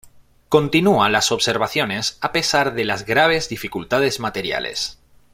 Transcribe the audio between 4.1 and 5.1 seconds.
materiales.